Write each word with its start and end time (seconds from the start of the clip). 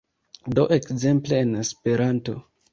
Do 0.59 0.63
ekzemple 0.77 1.39
en 1.45 1.55
Esperanto 1.63 2.39